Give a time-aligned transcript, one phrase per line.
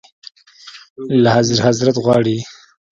[1.21, 2.37] له اعلیحضرت غواړي.